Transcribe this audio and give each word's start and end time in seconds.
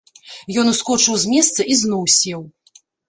Ён 0.61 0.71
ускочыў 0.71 1.19
з 1.23 1.33
месца 1.33 1.67
і 1.75 1.77
зноў 1.83 2.01
сеў. 2.17 2.41